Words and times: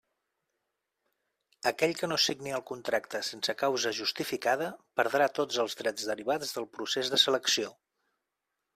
Aquell 1.71 1.93
que 1.99 2.09
no 2.11 2.17
signi 2.23 2.55
el 2.59 2.63
contracte 2.71 3.21
sense 3.29 3.57
causa 3.61 3.93
justificada, 3.99 4.73
perdrà 5.03 5.31
tots 5.41 5.63
els 5.67 5.81
drets 5.83 6.11
derivats 6.15 6.59
del 6.61 6.71
procés 6.79 7.17
de 7.17 7.25
selecció. 7.29 7.75